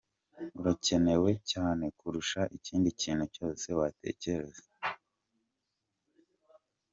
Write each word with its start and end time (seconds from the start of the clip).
Urakenewe 0.59 1.31
cyane 1.51 1.85
kurusha 1.99 2.41
ikindi 2.57 2.89
kintu 3.01 3.25
cyose 3.35 3.67
watekereza. 3.79 4.63